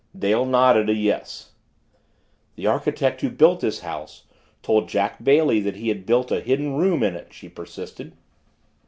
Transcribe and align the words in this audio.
Dale 0.17 0.47
nodded 0.47 0.89
a 0.89 0.95
"Yes." 0.95 1.51
"The 2.55 2.65
architect 2.65 3.21
who 3.21 3.29
built 3.29 3.59
this 3.59 3.81
house 3.81 4.23
told 4.63 4.89
Jack 4.89 5.23
Bailey 5.23 5.59
that 5.59 5.75
he 5.75 5.89
had 5.89 6.07
built 6.07 6.31
a 6.31 6.41
Hidden 6.41 6.73
Room 6.75 7.03
in 7.03 7.13
it," 7.13 7.31
she 7.31 7.47
persisted. 7.47 8.13